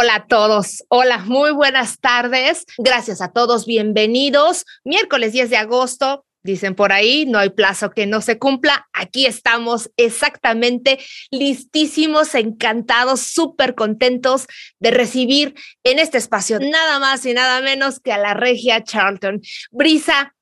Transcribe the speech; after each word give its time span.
Hola 0.00 0.14
a 0.14 0.26
todos, 0.28 0.84
hola, 0.90 1.18
muy 1.18 1.50
buenas 1.50 1.98
tardes. 1.98 2.64
Gracias 2.76 3.20
a 3.20 3.32
todos, 3.32 3.66
bienvenidos. 3.66 4.64
Miércoles 4.84 5.32
10 5.32 5.50
de 5.50 5.56
agosto, 5.56 6.24
Dicen 6.44 6.76
por 6.76 6.92
ahí, 6.92 7.26
no 7.26 7.40
hay 7.40 7.50
plazo 7.50 7.90
que 7.90 8.06
no 8.06 8.20
se 8.20 8.38
cumpla. 8.38 8.88
Aquí 8.92 9.26
estamos 9.26 9.90
exactamente 9.96 11.00
listísimos, 11.32 12.32
encantados, 12.36 13.22
súper 13.22 13.74
contentos 13.74 14.46
de 14.78 14.92
recibir 14.92 15.54
en 15.82 15.98
este 15.98 16.16
espacio 16.16 16.60
nada 16.60 17.00
más 17.00 17.26
y 17.26 17.34
nada 17.34 17.60
menos 17.60 17.98
que 17.98 18.12
a 18.12 18.18
la 18.18 18.34
regia 18.34 18.84
Charlton. 18.84 19.40
Brisa, 19.72 20.36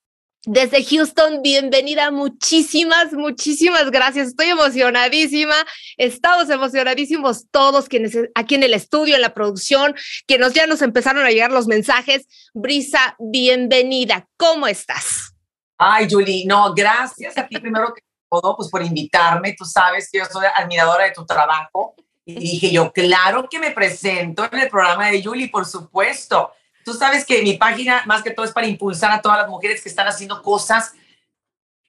desde 0.45 0.85
Houston, 0.85 1.43
bienvenida. 1.43 2.11
Muchísimas, 2.11 3.13
muchísimas 3.13 3.91
gracias. 3.91 4.29
Estoy 4.29 4.47
emocionadísima. 4.51 5.55
Estamos 5.97 6.51
emocionadísimos 6.51 7.47
todos 7.51 7.89
quienes 7.89 8.17
aquí 8.35 8.55
en 8.55 8.63
el 8.63 8.75
estudio, 8.75 9.17
en 9.17 9.23
la 9.23 9.35
producción, 9.35 9.95
quienes 10.27 10.53
ya 10.53 10.67
nos 10.67 10.83
empezaron 10.83 11.25
a 11.25 11.31
llegar 11.31 11.51
los 11.51 11.67
mensajes. 11.67 12.27
Brisa, 12.55 13.17
bienvenida. 13.19 14.29
¿Cómo 14.37 14.67
estás? 14.67 15.35
Ay, 15.79 16.07
Julie, 16.11 16.45
no, 16.47 16.73
gracias 16.75 17.37
a 17.37 17.47
ti 17.47 17.59
primero 17.59 17.93
que 17.93 18.03
todo, 18.31 18.57
pues 18.57 18.71
por 18.71 18.83
invitarme. 18.83 19.55
Tú 19.59 19.65
sabes 19.65 20.09
que 20.11 20.19
yo 20.19 20.25
soy 20.27 20.47
admiradora 20.55 21.05
de 21.05 21.13
tu 21.13 21.27
trabajo. 21.27 21.95
Y 22.25 22.35
dije 22.41 22.71
yo, 22.73 22.93
claro 22.93 23.49
que 23.49 23.59
me 23.59 23.71
presento 23.71 24.49
en 24.51 24.59
el 24.59 24.69
programa 24.69 25.09
de 25.09 25.23
Julie, 25.23 25.49
por 25.49 25.65
supuesto. 25.65 26.51
Tú 26.87 26.95
sabes 26.95 27.25
que 27.25 27.43
mi 27.43 27.55
página, 27.55 28.05
más 28.07 28.23
que 28.23 28.31
todo, 28.31 28.47
es 28.47 28.53
para 28.53 28.69
impulsar 28.69 29.11
a 29.11 29.21
todas 29.21 29.39
las 29.39 29.49
mujeres 29.49 29.83
que 29.83 29.89
están 29.89 30.07
haciendo 30.07 30.41
cosas, 30.41 30.93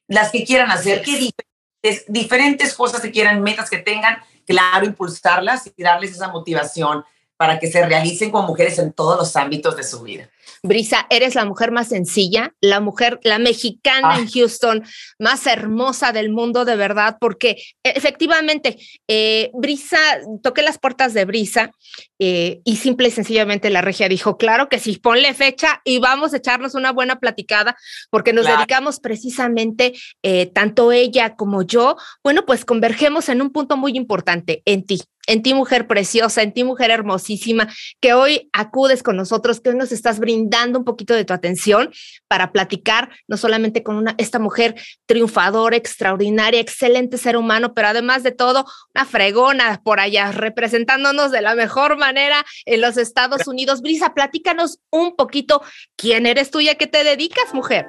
las 0.08 0.32
que 0.32 0.44
quieran 0.44 0.72
hacer, 0.72 1.04
que 1.04 1.12
diferentes, 1.12 2.06
diferentes 2.08 2.74
cosas 2.74 3.00
que 3.00 3.12
quieran, 3.12 3.44
metas 3.44 3.70
que 3.70 3.78
tengan, 3.78 4.18
claro, 4.48 4.88
impulsarlas 4.88 5.72
y 5.78 5.84
darles 5.84 6.14
esa 6.14 6.30
motivación 6.30 7.06
para 7.36 7.60
que 7.60 7.72
se 7.72 7.86
realicen 7.86 8.32
como 8.32 8.48
mujeres 8.48 8.80
en 8.80 8.92
todos 8.92 9.20
los 9.20 9.36
ámbitos 9.36 9.78
de 9.78 9.84
su 9.84 10.02
vida. 10.02 10.32
Brisa, 10.64 11.08
eres 11.10 11.36
la 11.36 11.46
mujer 11.46 11.72
más 11.72 11.90
sencilla, 11.90 12.54
la 12.62 12.80
mujer, 12.80 13.20
la 13.24 13.40
mexicana 13.40 14.18
en 14.18 14.28
Houston, 14.28 14.84
más 15.20 15.46
hermosa 15.48 16.12
del 16.12 16.30
mundo, 16.30 16.66
de 16.66 16.76
verdad, 16.76 17.18
porque 17.20 17.62
efectivamente, 17.84 18.78
eh, 19.08 19.52
Brisa, 19.54 19.98
toqué 20.44 20.62
las 20.62 20.78
puertas 20.78 21.14
de 21.14 21.26
Brisa 21.26 21.72
eh, 22.20 22.62
y 22.64 22.78
simple 22.78 23.10
y 23.10 23.12
sencillamente 23.12 23.70
la 23.70 23.82
regia 23.82 24.10
dijo, 24.10 24.38
claro 24.38 24.70
que 24.70 24.80
sí, 24.80 24.98
ponle 24.98 25.34
fecha 25.34 25.82
y 25.84 26.00
vamos 26.00 26.34
a 26.34 26.38
echarnos 26.38 26.76
una 26.76 26.92
buena 26.92 27.20
platicada, 27.20 27.76
porque 28.10 28.34
nos 28.34 28.46
dedicamos 28.46 29.00
precisamente, 29.00 29.94
eh, 30.24 30.48
tanto 30.48 30.92
ella 30.92 31.36
como 31.36 31.62
yo, 31.62 31.98
bueno, 32.24 32.46
pues 32.46 32.66
convergemos 32.66 33.30
en 33.30 33.42
un 33.42 33.52
punto 33.52 33.78
muy 33.78 33.96
importante, 33.96 34.62
en 34.66 34.86
ti, 34.86 35.02
en 35.28 35.44
ti 35.44 35.54
mujer 35.54 35.88
preciosa, 35.88 36.42
en 36.42 36.54
ti 36.54 36.64
mujer 36.64 36.90
hermosísima, 36.90 37.68
que 38.00 38.14
hoy 38.14 38.50
acudes 38.54 39.04
con 39.04 39.18
nosotros, 39.18 39.60
que 39.60 39.70
hoy 39.70 39.76
nos 39.76 39.92
estás 39.92 40.20
brindando 40.20 40.37
un 40.38 40.86
poquito 40.86 41.14
de 41.14 41.26
tu 41.26 41.34
atención 41.34 41.92
para 42.28 42.52
platicar 42.52 43.10
no 43.28 43.38
solamente 43.38 43.84
con 43.84 43.96
una, 43.96 44.16
esta 44.18 44.40
mujer 44.40 44.76
triunfadora, 45.06 45.76
extraordinaria, 45.76 46.60
excelente 46.60 47.18
ser 47.18 47.38
humano, 47.38 47.74
pero 47.74 47.90
además 47.90 48.24
de 48.24 48.32
todo, 48.32 48.66
una 48.96 49.06
fregona 49.06 49.82
por 49.84 50.00
allá, 50.00 50.32
representándonos 50.32 51.32
de 51.32 51.42
la 51.42 51.56
mejor 51.56 51.98
manera 51.98 52.46
en 52.66 52.82
los 52.82 52.98
Estados 52.98 53.48
Unidos. 53.48 53.82
Brisa, 53.82 54.14
platícanos 54.14 54.80
un 54.90 55.16
poquito 55.16 55.62
quién 55.96 56.26
eres 56.26 56.52
tú 56.52 56.60
y 56.60 56.70
a 56.70 56.76
qué 56.76 56.88
te 56.88 57.04
dedicas, 57.04 57.54
mujer. 57.54 57.86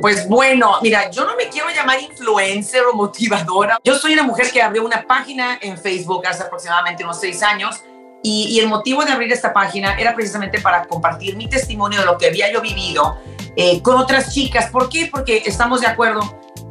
Pues 0.00 0.26
bueno, 0.26 0.78
mira, 0.82 1.10
yo 1.10 1.26
no 1.26 1.36
me 1.36 1.48
quiero 1.48 1.68
llamar 1.68 2.00
influencer 2.00 2.82
o 2.86 2.94
motivadora. 2.94 3.78
Yo 3.84 3.94
soy 3.96 4.14
una 4.14 4.22
mujer 4.22 4.50
que 4.50 4.62
abrió 4.62 4.84
una 4.84 5.06
página 5.06 5.58
en 5.60 5.76
Facebook 5.76 6.26
hace 6.26 6.44
aproximadamente 6.44 7.04
unos 7.04 7.20
seis 7.20 7.42
años 7.42 7.82
y, 8.22 8.58
el 8.58 8.66
motivo 8.66 9.04
de 9.04 9.12
abrir 9.12 9.32
esta 9.32 9.52
página 9.52 9.94
era 9.98 10.14
precisamente 10.14 10.60
para 10.60 10.86
compartir 10.86 11.36
mi 11.36 11.48
testimonio 11.48 12.00
de 12.00 12.06
lo 12.06 12.18
que 12.18 12.26
había 12.26 12.52
yo 12.52 12.60
vivido 12.60 13.18
eh, 13.54 13.80
con 13.82 13.96
otras 13.96 14.32
chicas. 14.32 14.70
¿Por 14.70 14.88
qué? 14.88 15.08
Porque 15.12 15.42
estamos 15.46 15.80
de 15.80 15.86
acuerdo, 15.86 16.20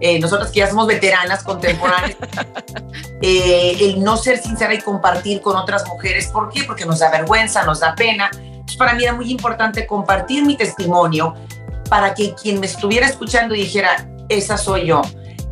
eh, 0.02 0.19
nosotras 0.19 0.52
que 0.52 0.59
ya 0.59 0.68
somos 0.69 0.88
veteranas 0.88 1.44
contemporáneas, 1.44 2.18
eh, 3.22 3.78
el 3.80 4.03
no 4.03 4.18
ser 4.18 4.42
sincera 4.42 4.74
y 4.74 4.81
compartir 4.81 5.42
con 5.42 5.56
otras 5.56 5.88
mujeres. 5.88 6.28
¿Por 6.28 6.50
qué? 6.50 6.64
Porque 6.64 6.86
nos 6.86 7.00
da 7.00 7.09
vergüenza, 7.09 7.64
nos 7.64 7.80
da 7.80 7.96
pena. 7.96 8.30
Entonces, 8.34 8.78
para 8.78 8.94
mí 8.94 9.03
era 9.03 9.14
muy 9.14 9.31
importante 9.31 9.88
compartir 9.88 10.46
mi 10.46 10.58
testimonio 10.58 11.36
para 11.90 12.14
que 12.14 12.34
quien 12.34 12.59
me 12.59 12.66
estuviera 12.66 13.06
escuchando 13.06 13.53
dijera, 13.53 14.08
esa 14.28 14.58
soy 14.58 14.88
yo. 14.88 15.02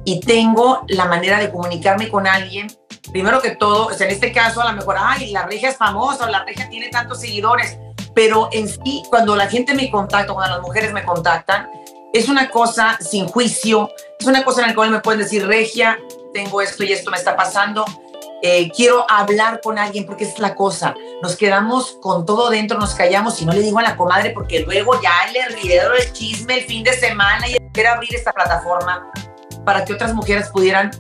Y 0.06 0.20
tengo 0.20 0.84
la 0.88 1.06
manera 1.06 1.40
de 1.40 1.52
comunicarme 1.52 2.10
con 2.10 2.28
alguien. 2.28 2.68
Primero 3.12 3.42
que 3.42 3.52
todo, 3.52 3.90
en 3.92 4.10
este 4.10 4.32
caso 4.32 4.62
a 4.62 4.72
lo 4.72 4.78
mejor, 4.78 4.96
ay, 5.00 5.32
la 5.32 5.46
regia 5.46 5.70
es 5.70 5.78
famosa, 5.78 6.30
la 6.30 6.44
regia 6.44 6.70
tiene 6.70 6.90
tantos 6.90 7.22
seguidores, 7.22 7.78
pero 8.16 8.50
en 8.52 8.68
sí, 8.68 9.04
cuando 9.10 9.36
la 9.36 9.48
gente 9.48 9.74
me 9.74 9.90
contacta, 9.90 10.34
cuando 10.34 10.56
las 10.56 10.66
mujeres 10.66 10.94
me 10.94 11.04
contactan, 11.04 11.70
es 12.14 12.30
una 12.30 12.50
cosa 12.50 12.98
sin 13.00 13.28
juicio, 13.28 13.90
es 14.20 14.26
una 14.26 14.44
cosa 14.44 14.62
en 14.62 14.70
la 14.70 14.76
cual 14.76 14.92
me 14.92 15.00
pueden 15.00 15.22
decir, 15.22 15.46
regia, 15.46 16.00
tengo 16.34 16.62
esto 16.62 16.84
y 16.84 16.92
esto 16.92 17.12
me 17.12 17.18
está 17.18 17.36
pasando, 17.36 17.86
eh, 18.46 18.70
quiero 18.76 19.06
hablar 19.10 19.62
con 19.62 19.80
alguien 19.80 20.06
porque 20.06 20.26
es 20.26 20.38
la 20.38 20.54
cosa. 20.54 20.94
Nos 21.22 21.38
quedamos 21.38 21.98
con 22.02 22.26
todo 22.26 22.50
dentro, 22.50 22.78
nos 22.78 22.94
callamos 22.94 23.42
y 23.42 23.46
no 23.46 23.54
le 23.54 23.62
digo 23.62 23.80
a 23.80 23.84
la 23.84 23.96
comadre 23.96 24.32
porque 24.32 24.60
luego 24.60 25.02
ya 25.02 25.14
le 25.32 25.48
rieron 25.56 25.94
el 25.98 26.12
chisme 26.12 26.60
el 26.60 26.66
fin 26.66 26.84
de 26.84 26.92
semana 26.92 27.48
y 27.48 27.56
quiero 27.72 27.92
abrir 27.92 28.14
esta 28.14 28.34
plataforma 28.34 29.10
para 29.66 29.86
que 29.86 29.94
otras 29.94 30.14
mujeres 30.14 30.50
pudieran 30.50 30.92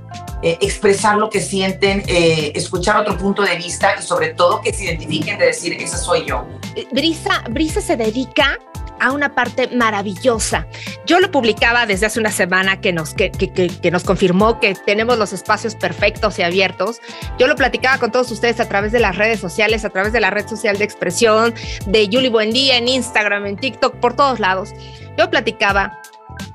eh, 0.42 0.58
expresar 0.62 1.18
lo 1.18 1.30
que 1.30 1.40
sienten, 1.40 2.04
eh, 2.08 2.52
escuchar 2.56 2.98
otro 2.98 3.18
punto 3.18 3.42
de 3.44 3.56
vista 3.56 3.96
y 3.98 4.02
sobre 4.02 4.30
todo 4.30 4.62
que 4.62 4.74
se 4.74 4.86
identifiquen 4.86 5.38
de 5.38 5.48
decir, 5.48 5.74
esa 5.74 5.98
soy 5.98 6.26
yo. 6.26 6.46
Brisa, 6.92 7.44
Brisa 7.50 7.82
se 7.82 7.96
dedica 7.96 8.58
a 9.00 9.12
una 9.12 9.36
parte 9.36 9.68
maravillosa. 9.68 10.66
Yo 11.06 11.20
lo 11.20 11.30
publicaba 11.30 11.86
desde 11.86 12.06
hace 12.06 12.20
una 12.20 12.32
semana 12.32 12.80
que 12.80 12.94
nos, 12.94 13.14
que, 13.14 13.32
que, 13.32 13.92
nos 13.92 14.04
confirmó 14.04 14.60
que 14.60 14.76
tenemos 14.76 15.18
los 15.18 15.34
espacios 15.34 15.76
perfectos 15.76 16.40
y 16.40 16.44
abiertos. 16.44 17.02
Yo 17.38 17.48
lo 17.48 17.56
platicaba 17.56 17.98
con 17.98 18.12
todos 18.12 18.32
ustedes 18.32 18.60
a 18.60 18.70
través 18.70 18.92
de 18.92 19.00
las 19.00 19.18
redes 19.18 19.40
sociales, 19.40 19.84
a 19.84 19.90
través 19.90 20.14
de 20.14 20.22
la 20.22 20.30
red 20.30 20.48
social 20.48 20.78
de 20.78 20.86
expresión, 20.86 21.54
de 21.86 22.10
Julie 22.12 22.30
Buendía, 22.30 22.78
en 22.78 22.88
Instagram, 22.88 23.46
en 23.46 23.58
TikTok, 23.58 23.96
por 23.96 24.16
todos 24.16 24.40
lados. 24.40 24.70
Yo 25.18 25.30
platicaba 25.30 26.02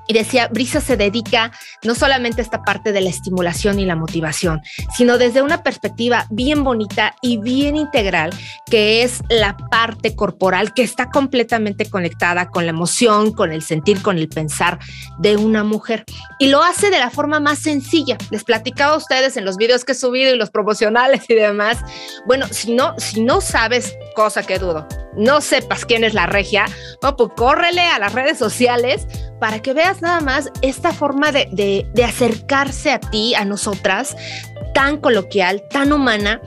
y 0.07 0.15
decía, 0.15 0.49
Brisa 0.49 0.81
se 0.81 0.97
dedica 0.97 1.53
no 1.85 1.95
solamente 1.95 2.41
a 2.41 2.45
esta 2.45 2.63
parte 2.63 2.93
de 2.93 3.01
la 3.01 3.11
estimulación 3.11 3.79
y 3.79 3.85
la 3.85 3.95
motivación, 3.95 4.63
sino 4.97 5.19
desde 5.19 5.43
una 5.43 5.63
perspectiva 5.63 6.27
bien 6.31 6.65
bonita 6.65 7.15
y 7.21 7.37
bien 7.37 7.77
integral, 7.77 8.31
que 8.71 9.03
es 9.03 9.23
la 9.29 9.57
parte 9.57 10.17
corporal 10.17 10.73
que 10.73 10.83
está 10.83 11.11
completamente 11.11 11.89
conectada 11.91 12.49
con 12.49 12.65
la 12.65 12.71
emoción, 12.71 13.33
con 13.33 13.53
el 13.53 13.63
sentir, 13.63 14.01
con 14.01 14.19
el 14.19 14.29
pensar 14.29 14.79
de 15.19 15.37
una 15.37 15.63
mujer. 15.63 16.05
Y 16.39 16.49
lo 16.49 16.63
hace 16.63 16.91
de 16.91 16.99
la 16.99 17.11
forma 17.11 17.39
más 17.39 17.59
sencilla. 17.59 18.17
Les 18.31 18.45
platicaba 18.45 18.95
a 18.95 18.99
ustedes 18.99 19.37
en 19.37 19.45
los 19.45 19.57
videos 19.57 19.85
que 19.85 19.93
he 19.93 19.95
subido 19.95 20.35
y 20.35 20.39
los 20.39 20.51
promocionales 20.51 21.29
y 21.29 21.35
demás. 21.35 21.79
Bueno, 22.27 22.47
si 22.51 22.75
no, 22.75 22.95
si 22.99 23.21
no 23.21 23.41
sabes, 23.41 23.95
cosa 24.19 24.43
que 24.43 24.59
dudo, 24.59 24.85
no 25.17 25.41
sepas 25.41 25.85
quién 25.85 26.03
es 26.03 26.13
la 26.13 26.27
regia, 26.27 26.65
pues 27.01 27.31
córrele 27.37 27.83
a 27.83 28.01
las 28.01 28.15
redes 28.15 28.37
sociales 28.37 29.07
para 29.39 29.63
que 29.63 29.73
veas 29.73 30.03
nada 30.03 30.21
más 30.21 30.51
esta 30.61 30.93
forma 30.93 31.31
de, 31.31 31.87
de, 31.95 32.05
acercarse 32.05 32.91
a 32.91 32.99
ti, 32.99 33.37
a 33.37 33.45
nosotras, 33.45 34.17
tan 34.75 34.97
coloquial, 34.97 35.63
tan 35.71 35.93
humana, 35.93 36.41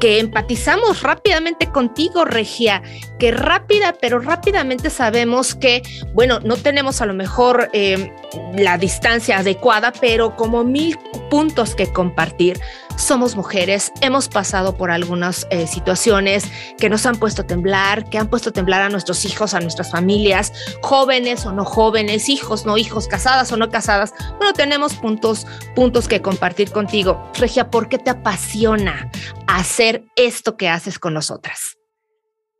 que 0.00 0.20
empatizamos 0.20 1.02
rápidamente 1.02 1.66
contigo, 1.66 2.24
Regia, 2.24 2.82
que 3.18 3.30
rápida, 3.30 3.94
pero 4.00 4.18
rápidamente 4.18 4.88
sabemos 4.88 5.54
que, 5.54 5.82
bueno, 6.14 6.40
no 6.40 6.56
tenemos 6.56 7.02
a 7.02 7.06
lo 7.06 7.12
mejor 7.12 7.68
eh, 7.74 8.10
la 8.54 8.78
distancia 8.78 9.38
adecuada, 9.38 9.92
pero 10.00 10.34
como 10.34 10.64
mil 10.64 10.98
puntos 11.30 11.74
que 11.74 11.92
compartir. 11.92 12.58
Somos 12.96 13.36
mujeres, 13.36 13.92
hemos 14.00 14.28
pasado 14.28 14.76
por 14.76 14.90
algunas 14.90 15.46
eh, 15.50 15.66
situaciones 15.66 16.44
que 16.78 16.88
nos 16.88 17.04
han 17.06 17.16
puesto 17.16 17.42
a 17.42 17.46
temblar, 17.46 18.08
que 18.08 18.18
han 18.18 18.28
puesto 18.28 18.50
a 18.50 18.52
temblar 18.52 18.82
a 18.82 18.88
nuestros 18.88 19.24
hijos, 19.24 19.54
a 19.54 19.60
nuestras 19.60 19.90
familias, 19.90 20.52
jóvenes 20.82 21.44
o 21.46 21.52
no 21.52 21.64
jóvenes, 21.64 22.28
hijos, 22.28 22.64
no 22.64 22.78
hijos, 22.78 23.08
casadas 23.08 23.50
o 23.52 23.56
no 23.56 23.70
casadas. 23.70 24.12
Bueno, 24.38 24.52
tenemos 24.52 24.94
puntos, 24.94 25.46
puntos 25.74 26.06
que 26.06 26.22
compartir 26.22 26.70
contigo. 26.70 27.30
Regia, 27.34 27.70
¿por 27.70 27.88
qué 27.88 27.98
te 27.98 28.10
apasiona 28.10 29.10
hacer 29.46 30.04
esto 30.16 30.56
que 30.56 30.68
haces 30.68 30.98
con 30.98 31.14
nosotras? 31.14 31.78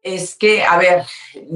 Es 0.02 0.34
que, 0.34 0.64
a 0.64 0.76
ver, 0.78 1.04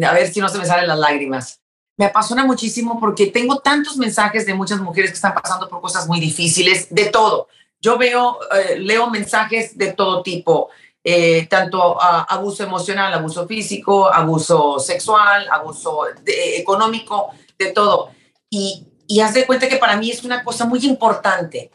a 0.04 0.12
ver 0.12 0.32
si 0.32 0.40
no 0.40 0.48
se 0.48 0.58
me 0.58 0.66
salen 0.66 0.86
las 0.86 0.98
lágrimas 0.98 1.60
me 1.96 2.04
apasiona 2.04 2.44
muchísimo 2.44 3.00
porque 3.00 3.28
tengo 3.28 3.58
tantos 3.58 3.96
mensajes 3.96 4.44
de 4.44 4.54
muchas 4.54 4.80
mujeres 4.80 5.10
que 5.10 5.16
están 5.16 5.34
pasando 5.34 5.68
por 5.68 5.80
cosas 5.80 6.06
muy 6.06 6.20
difíciles, 6.20 6.88
de 6.90 7.06
todo. 7.06 7.48
Yo 7.86 7.96
veo, 7.96 8.40
eh, 8.52 8.80
leo 8.80 9.08
mensajes 9.10 9.78
de 9.78 9.92
todo 9.92 10.20
tipo, 10.20 10.70
eh, 11.04 11.46
tanto 11.46 11.96
abuso 12.02 12.64
emocional, 12.64 13.14
abuso 13.14 13.46
físico, 13.46 14.12
abuso 14.12 14.80
sexual, 14.80 15.46
abuso 15.48 16.00
económico, 16.26 17.30
de 17.56 17.70
todo. 17.70 18.10
Y, 18.50 18.88
y 19.06 19.20
haz 19.20 19.34
de 19.34 19.46
cuenta 19.46 19.68
que 19.68 19.76
para 19.76 19.96
mí 19.96 20.10
es 20.10 20.24
una 20.24 20.42
cosa 20.42 20.64
muy 20.64 20.84
importante 20.84 21.70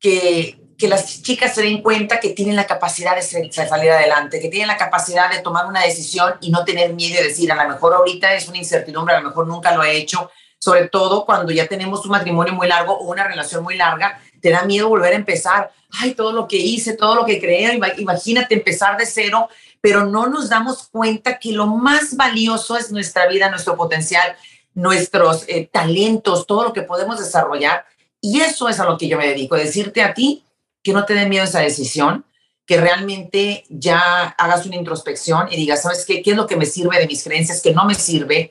que, 0.00 0.58
que 0.76 0.88
las 0.88 1.22
chicas 1.22 1.54
se 1.54 1.62
den 1.62 1.80
cuenta 1.80 2.18
que 2.18 2.30
tienen 2.30 2.56
la 2.56 2.66
capacidad 2.66 3.14
de 3.14 3.22
salir 3.22 3.92
adelante, 3.92 4.40
que 4.40 4.48
tienen 4.48 4.66
la 4.66 4.76
capacidad 4.76 5.30
de 5.30 5.42
tomar 5.42 5.66
una 5.66 5.82
decisión 5.82 6.34
y 6.40 6.50
no 6.50 6.64
tener 6.64 6.92
miedo 6.92 7.20
de 7.20 7.28
decir, 7.28 7.52
a 7.52 7.62
lo 7.62 7.70
mejor 7.70 7.94
ahorita 7.94 8.34
es 8.34 8.48
una 8.48 8.58
incertidumbre, 8.58 9.14
a 9.14 9.20
lo 9.20 9.28
mejor 9.28 9.46
nunca 9.46 9.76
lo 9.76 9.84
he 9.84 9.96
hecho, 9.96 10.28
sobre 10.58 10.88
todo 10.88 11.24
cuando 11.24 11.52
ya 11.52 11.68
tenemos 11.68 12.04
un 12.04 12.10
matrimonio 12.10 12.52
muy 12.52 12.66
largo 12.66 12.98
o 12.98 13.04
una 13.04 13.28
relación 13.28 13.62
muy 13.62 13.76
larga, 13.76 14.20
te 14.42 14.50
da 14.50 14.64
miedo 14.64 14.88
volver 14.88 15.14
a 15.14 15.16
empezar. 15.16 15.72
Ay, 15.90 16.14
todo 16.14 16.32
lo 16.32 16.46
que 16.46 16.56
hice, 16.56 16.94
todo 16.94 17.14
lo 17.14 17.24
que 17.24 17.40
creé, 17.40 17.78
imagínate 17.96 18.54
empezar 18.54 18.98
de 18.98 19.06
cero, 19.06 19.48
pero 19.80 20.04
no 20.04 20.26
nos 20.26 20.50
damos 20.50 20.88
cuenta 20.88 21.38
que 21.38 21.52
lo 21.52 21.66
más 21.66 22.16
valioso 22.16 22.76
es 22.76 22.90
nuestra 22.90 23.26
vida, 23.28 23.48
nuestro 23.48 23.76
potencial, 23.76 24.36
nuestros 24.74 25.44
eh, 25.48 25.68
talentos, 25.72 26.46
todo 26.46 26.64
lo 26.64 26.72
que 26.72 26.82
podemos 26.82 27.18
desarrollar. 27.18 27.86
Y 28.20 28.40
eso 28.40 28.68
es 28.68 28.80
a 28.80 28.84
lo 28.84 28.98
que 28.98 29.08
yo 29.08 29.16
me 29.16 29.28
dedico, 29.28 29.56
decirte 29.56 30.02
a 30.02 30.12
ti 30.12 30.44
que 30.82 30.92
no 30.92 31.04
te 31.04 31.14
dé 31.14 31.26
miedo 31.26 31.44
esa 31.44 31.60
decisión, 31.60 32.24
que 32.66 32.80
realmente 32.80 33.64
ya 33.68 34.22
hagas 34.38 34.66
una 34.66 34.76
introspección 34.76 35.48
y 35.50 35.56
digas, 35.56 35.82
¿sabes 35.82 36.04
qué? 36.04 36.22
¿Qué 36.22 36.32
es 36.32 36.36
lo 36.36 36.46
que 36.46 36.56
me 36.56 36.66
sirve 36.66 36.98
de 36.98 37.06
mis 37.06 37.22
creencias? 37.22 37.60
que 37.60 37.72
no 37.72 37.84
me 37.84 37.94
sirve? 37.94 38.50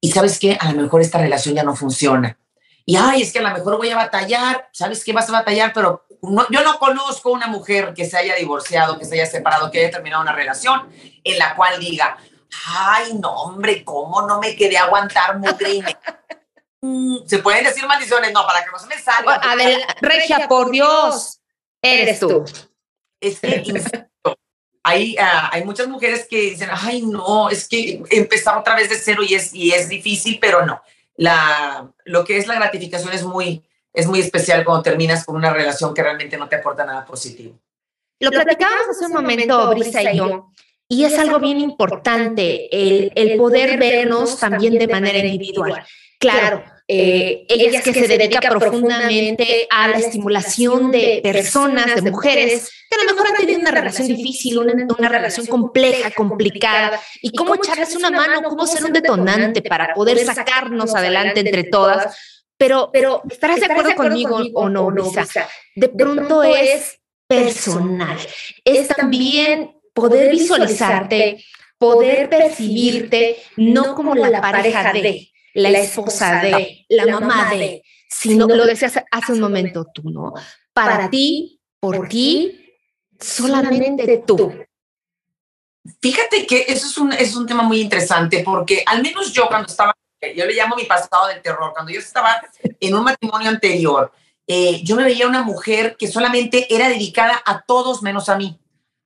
Y 0.00 0.10
sabes 0.10 0.38
qué? 0.38 0.56
A 0.60 0.72
lo 0.72 0.82
mejor 0.82 1.00
esta 1.00 1.18
relación 1.18 1.54
ya 1.54 1.62
no 1.62 1.76
funciona. 1.76 2.36
Y, 2.84 2.96
ay, 2.96 3.22
es 3.22 3.32
que 3.32 3.38
a 3.38 3.42
lo 3.42 3.50
mejor 3.50 3.76
voy 3.76 3.90
a 3.90 3.96
batallar, 3.96 4.68
¿sabes 4.72 5.04
qué 5.04 5.12
vas 5.12 5.28
a 5.28 5.32
batallar? 5.32 5.72
Pero 5.72 6.04
yo 6.50 6.62
no 6.62 6.78
conozco 6.78 7.30
una 7.30 7.46
mujer 7.46 7.94
que 7.94 8.04
se 8.04 8.16
haya 8.16 8.34
divorciado, 8.34 8.98
que 8.98 9.04
se 9.04 9.14
haya 9.14 9.26
separado, 9.26 9.70
que 9.70 9.80
haya 9.80 9.90
terminado 9.90 10.22
una 10.22 10.32
relación 10.32 10.88
en 11.22 11.38
la 11.38 11.54
cual 11.54 11.78
diga, 11.80 12.16
ay, 12.66 13.14
no, 13.14 13.30
hombre, 13.30 13.84
¿cómo 13.84 14.22
no 14.22 14.38
me 14.40 14.56
quedé 14.56 14.78
aguantar 14.78 15.38
mugre? 15.38 15.82
Mm, 16.80 17.26
se 17.26 17.38
pueden 17.38 17.64
decir 17.64 17.86
maldiciones, 17.86 18.32
no, 18.32 18.44
para 18.44 18.64
que 18.64 18.70
no 18.72 18.78
se 18.78 18.88
me 18.88 18.98
salga. 18.98 19.34
A 19.34 19.54
ver, 19.54 19.80
Regia, 20.00 20.48
por 20.48 20.70
Dios, 20.70 21.40
eres 21.80 22.18
tú. 22.18 22.44
Es 23.20 23.38
que, 23.38 23.62
hay, 24.82 25.16
ah, 25.16 25.50
hay 25.52 25.64
muchas 25.64 25.86
mujeres 25.86 26.26
que 26.28 26.36
dicen, 26.36 26.68
ay, 26.72 27.02
no, 27.02 27.48
es 27.50 27.68
que 27.68 28.02
empezar 28.10 28.58
otra 28.58 28.74
vez 28.74 28.88
de 28.88 28.96
cero 28.96 29.22
y 29.22 29.34
es, 29.34 29.54
y 29.54 29.72
es 29.72 29.88
difícil, 29.88 30.38
pero 30.40 30.66
no. 30.66 30.82
La, 31.16 31.90
lo 32.04 32.24
que 32.24 32.38
es 32.38 32.46
la 32.46 32.54
gratificación 32.54 33.12
es 33.12 33.22
muy, 33.24 33.62
es 33.92 34.06
muy 34.06 34.20
especial 34.20 34.64
cuando 34.64 34.82
terminas 34.82 35.24
con 35.24 35.36
una 35.36 35.52
relación 35.52 35.94
que 35.94 36.02
realmente 36.02 36.36
no 36.36 36.48
te 36.48 36.56
aporta 36.56 36.84
nada 36.84 37.04
positivo. 37.04 37.58
Lo 38.20 38.30
platicábamos 38.30 38.88
hace 38.90 39.06
un 39.06 39.12
momento, 39.12 39.70
Brisa 39.70 40.12
y 40.12 40.16
yo, 40.16 40.50
y 40.88 41.04
es 41.04 41.18
algo 41.18 41.38
bien 41.40 41.58
importante 41.58 42.68
el, 42.70 43.12
el 43.14 43.36
poder 43.36 43.78
vernos 43.78 44.38
también 44.38 44.78
de 44.78 44.86
manera 44.86 45.18
individual. 45.18 45.84
Claro, 46.18 46.62
eh, 46.88 47.46
ella 47.48 47.78
es 47.78 47.84
que 47.84 47.94
se 47.94 48.08
dedica 48.08 48.40
profundamente 48.48 49.66
a 49.70 49.88
la 49.88 49.98
estimulación 49.98 50.90
de 50.90 51.20
personas, 51.22 52.02
de 52.02 52.10
mujeres, 52.10 52.70
que 52.90 52.96
a 52.96 53.04
lo 53.04 53.12
mejor 53.12 53.28
han 53.28 53.36
tenido 53.36 53.60
una 53.60 53.70
relación 53.70 54.08
difícil, 54.08 54.58
una, 54.58 54.72
una 54.98 55.08
relación 55.08 55.46
compleja, 55.46 56.10
complicada, 56.10 57.00
y 57.20 57.30
cómo 57.32 57.54
echarles 57.54 57.94
una 57.96 58.10
mano, 58.10 58.42
cómo 58.42 58.66
ser 58.66 58.84
un 58.84 58.92
detonante 58.92 59.62
para 59.62 59.94
poder 59.94 60.18
sacarnos 60.24 60.94
adelante 60.94 61.40
entre 61.40 61.64
todas. 61.64 62.16
Pero, 62.56 62.90
pero 62.92 63.22
¿estarás 63.28 63.60
de 63.60 63.66
acuerdo 63.66 63.94
conmigo 63.94 64.40
o 64.54 64.68
no, 64.68 64.90
Lisa? 64.90 65.48
De 65.74 65.88
pronto 65.88 66.42
es 66.42 66.98
personal, 67.26 68.18
es 68.64 68.88
también 68.88 69.72
poder 69.94 70.30
visualizarte, 70.30 71.44
poder 71.78 72.28
percibirte, 72.28 73.36
no 73.56 73.94
como 73.94 74.14
la 74.14 74.40
pareja 74.40 74.92
de 74.92 75.31
la, 75.54 75.78
esposa 75.78 76.40
de, 76.40 76.86
la 76.88 77.06
mamá 77.06 77.50
de, 77.50 77.82
sino 78.08 78.46
lo 78.46 78.64
decías 78.64 78.94
hace 79.10 79.32
un 79.32 79.40
momento 79.40 79.86
tú, 79.92 80.10
¿no? 80.10 80.34
Para 80.72 81.10
ti, 81.10 81.60
por 81.80 82.08
ti, 82.08 82.74
solamente 83.18 84.22
tú. 84.26 84.52
Fíjate 86.00 86.46
que 86.46 86.66
eso 86.68 86.86
es 86.86 86.98
un, 86.98 87.12
es 87.12 87.34
un 87.34 87.46
tema 87.46 87.62
muy 87.62 87.80
interesante 87.80 88.42
porque 88.44 88.84
al 88.86 89.02
menos 89.02 89.32
yo 89.32 89.48
cuando 89.48 89.68
estaba, 89.68 89.92
yo 90.34 90.46
le 90.46 90.54
llamo 90.54 90.76
mi 90.76 90.84
pasado 90.84 91.26
del 91.28 91.42
terror, 91.42 91.72
cuando 91.72 91.90
yo 91.92 91.98
estaba 91.98 92.40
en 92.78 92.94
un 92.94 93.04
matrimonio 93.04 93.48
anterior, 93.48 94.12
eh, 94.46 94.82
yo 94.84 94.96
me 94.96 95.04
veía 95.04 95.26
una 95.26 95.42
mujer 95.42 95.96
que 95.96 96.08
solamente 96.08 96.72
era 96.74 96.88
dedicada 96.88 97.42
a 97.44 97.62
todos 97.62 98.02
menos 98.02 98.28
a 98.28 98.36
mí. 98.36 98.58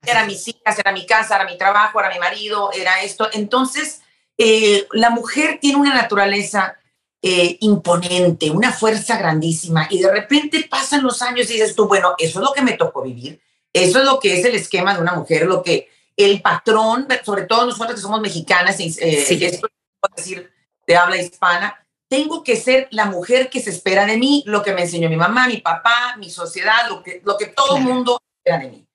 Era 0.05 0.25
mis 0.25 0.47
hijas, 0.47 0.77
era 0.77 0.91
mi 0.91 1.05
casa, 1.05 1.35
era 1.35 1.45
mi 1.45 1.57
trabajo, 1.57 1.99
era 1.99 2.09
mi 2.09 2.19
marido, 2.19 2.71
era 2.73 3.01
esto. 3.01 3.27
Entonces, 3.33 4.01
eh, 4.37 4.87
la 4.91 5.09
mujer 5.09 5.57
tiene 5.59 5.79
una 5.79 5.93
naturaleza 5.93 6.77
eh, 7.21 7.57
imponente, 7.61 8.51
una 8.51 8.71
fuerza 8.71 9.17
grandísima, 9.17 9.87
y 9.89 9.99
de 9.99 10.11
repente 10.11 10.67
pasan 10.69 11.03
los 11.03 11.21
años 11.21 11.49
y 11.49 11.53
dices 11.53 11.75
tú, 11.75 11.87
bueno, 11.87 12.13
eso 12.17 12.39
es 12.39 12.45
lo 12.45 12.53
que 12.53 12.61
me 12.61 12.73
tocó 12.73 13.01
vivir, 13.01 13.41
eso 13.73 13.99
es 13.99 14.05
lo 14.05 14.19
que 14.19 14.39
es 14.39 14.45
el 14.45 14.55
esquema 14.55 14.93
de 14.93 15.01
una 15.01 15.13
mujer, 15.13 15.47
lo 15.47 15.63
que 15.63 15.89
el 16.15 16.41
patrón, 16.41 17.07
sobre 17.23 17.43
todo 17.43 17.65
nosotros 17.65 17.95
que 17.95 18.01
somos 18.01 18.21
mexicanas, 18.21 18.79
eh, 18.79 19.25
sí. 19.27 19.43
esto 19.43 19.67
decir 20.15 20.51
de 20.85 20.95
habla 20.95 21.17
hispana, 21.17 21.83
tengo 22.07 22.43
que 22.43 22.55
ser 22.55 22.87
la 22.91 23.05
mujer 23.05 23.49
que 23.49 23.59
se 23.59 23.71
espera 23.71 24.05
de 24.05 24.17
mí, 24.17 24.43
lo 24.45 24.63
que 24.63 24.73
me 24.73 24.83
enseñó 24.83 25.09
mi 25.09 25.17
mamá, 25.17 25.47
mi 25.47 25.57
papá, 25.57 26.15
mi 26.17 26.29
sociedad, 26.29 26.87
lo 26.89 27.03
que, 27.03 27.21
lo 27.25 27.37
que 27.37 27.47
todo 27.47 27.77
el 27.77 27.83
mundo 27.83 28.21
espera 28.37 28.63
de 28.63 28.69
mí. 28.69 28.87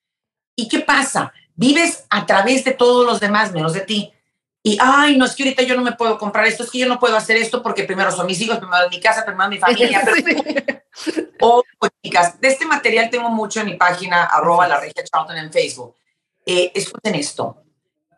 ¿Y 0.56 0.68
qué 0.68 0.80
pasa? 0.80 1.32
Vives 1.54 2.04
a 2.08 2.24
través 2.24 2.64
de 2.64 2.72
todos 2.72 3.04
los 3.04 3.20
demás, 3.20 3.52
menos 3.52 3.74
de 3.74 3.80
ti 3.82 4.12
y, 4.62 4.78
ay, 4.80 5.16
no, 5.16 5.24
es 5.24 5.34
que 5.34 5.42
ahorita 5.42 5.62
yo 5.64 5.74
no 5.74 5.82
me 5.82 5.92
puedo 5.92 6.16
comprar 6.18 6.46
esto, 6.46 6.62
es 6.62 6.70
que 6.70 6.78
yo 6.78 6.86
no 6.86 7.00
puedo 7.00 7.16
hacer 7.16 7.36
esto 7.36 7.62
porque 7.62 7.82
primero 7.82 8.12
son 8.12 8.26
mis 8.26 8.40
hijos, 8.40 8.58
primero 8.58 8.84
es 8.84 8.90
mi 8.90 9.00
casa, 9.00 9.24
primero 9.24 9.44
es 9.44 9.50
mi 9.50 9.58
familia. 9.58 10.04
o, 11.40 11.64
chicas, 12.02 12.40
de 12.40 12.48
este 12.48 12.64
material 12.64 13.10
tengo 13.10 13.28
mucho 13.28 13.60
en 13.60 13.66
mi 13.66 13.74
página, 13.74 14.24
arroba 14.24 14.68
la 14.68 14.78
regia 14.78 15.02
Charlton 15.02 15.36
en 15.36 15.52
Facebook. 15.52 15.96
Eh, 16.46 16.70
escuchen 16.74 17.14
esto. 17.16 17.64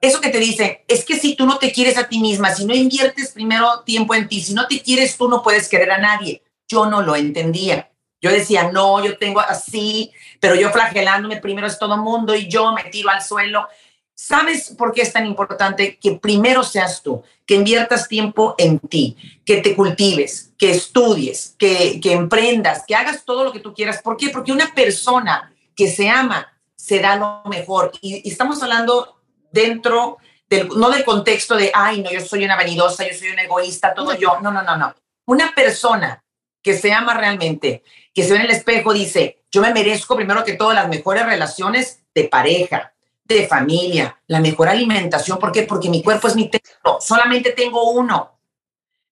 Eso 0.03 0.21
que 0.21 0.29
te 0.29 0.39
dicen, 0.39 0.81
es 0.87 1.03
que 1.03 1.19
si 1.19 1.35
tú 1.35 1.47
no 1.47 1.57
te 1.57 1.73
quieres 1.73 1.97
a 1.97 2.09
ti 2.09 2.19
misma, 2.19 2.55
si 2.55 2.67
no 2.67 2.75
inviertes 2.75 3.31
primero 3.31 3.81
tiempo 3.81 4.15
en 4.15 4.29
ti, 4.29 4.43
si 4.43 4.53
no 4.53 4.67
te 4.67 4.83
quieres 4.83 5.17
tú, 5.17 5.31
no 5.31 5.43
puedes 5.43 5.67
querer 5.67 5.93
a 5.93 5.99
nadie. 5.99 6.43
Yo 6.69 6.85
no 6.85 7.01
lo 7.01 7.17
entendía. 7.17 7.91
Yo 8.21 8.31
decía, 8.31 8.71
no, 8.71 9.03
yo 9.03 9.17
tengo 9.17 9.41
así, 9.41 10.13
pero 10.41 10.55
yo 10.55 10.71
flagelándome 10.71 11.41
primero 11.41 11.67
es 11.67 11.79
todo 11.79 11.97
mundo 11.97 12.35
y 12.35 12.49
yo 12.49 12.73
me 12.73 12.85
tiro 12.85 13.09
al 13.09 13.23
suelo. 13.23 13.67
¿Sabes 14.15 14.75
por 14.79 14.93
qué 14.93 15.03
es 15.03 15.13
tan 15.13 15.27
importante 15.27 15.99
que 15.99 16.13
primero 16.13 16.63
seas 16.63 17.03
tú, 17.03 17.23
que 17.45 17.57
inviertas 17.57 18.09
tiempo 18.09 18.55
en 18.59 18.79
ti, 18.79 19.17
que 19.45 19.57
te 19.61 19.75
cultives, 19.75 20.53
que 20.57 20.71
estudies, 20.71 21.57
que, 21.59 22.01
que 22.01 22.13
emprendas, 22.13 22.85
que 22.87 22.95
hagas 22.95 23.25
todo 23.25 23.45
lo 23.45 23.53
que 23.53 23.61
tú 23.61 23.75
quieras? 23.75 24.01
¿Por 24.01 24.17
qué? 24.17 24.31
Porque 24.31 24.53
una 24.53 24.73
persona 24.73 25.53
que 25.75 25.89
se 25.91 26.09
ama 26.09 26.49
se 26.77 27.01
da 27.01 27.17
lo 27.17 27.43
mejor. 27.47 27.93
Y, 28.03 28.29
estamos 28.29 28.63
hablando 28.63 29.21
dentro 29.51 30.19
del, 30.49 30.69
no 30.69 30.91
del 30.91 31.05
contexto 31.05 31.57
de, 31.57 31.71
ay, 31.75 32.03
no, 32.03 32.13
yo 32.13 32.21
soy 32.21 32.45
una 32.45 32.57
vanidosa, 32.57 33.09
yo 33.09 33.17
soy 33.17 33.31
una 33.31 33.43
egoísta, 33.43 33.95
todo 33.95 34.15
yo. 34.15 34.39
No, 34.43 34.53
no, 34.53 34.63
no, 34.63 34.77
no. 34.77 34.95
Una 35.27 35.53
persona 35.55 36.23
que 36.63 36.77
se 36.79 36.93
ama 36.93 37.15
realmente, 37.15 37.83
que 38.15 38.23
se 38.23 38.31
ve 38.31 38.37
en 38.37 38.45
el 38.47 38.51
espejo, 38.51 38.93
dice, 38.93 39.45
yo 39.51 39.61
me 39.61 39.73
merezco 39.73 40.17
primero 40.17 40.45
que 40.45 40.55
todas 40.55 40.75
las 40.75 40.89
mejores 40.89 41.27
relaciones 41.27 42.01
de 42.15 42.25
pareja, 42.25 42.94
de 43.25 43.47
familia, 43.47 44.19
la 44.27 44.41
mejor 44.41 44.69
alimentación. 44.69 45.39
¿Por 45.39 45.51
qué? 45.51 45.63
Porque 45.63 45.89
mi 45.89 46.03
cuerpo 46.03 46.29
es 46.29 46.37
mi 46.37 46.49
templo. 46.49 46.99
Solamente 47.01 47.53
tengo 47.53 47.91
uno. 47.91 48.33